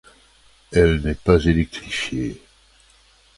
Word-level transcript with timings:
Elle 0.71 1.01
n'est 1.01 1.13
pas 1.13 1.37
électrifiée. 1.45 2.41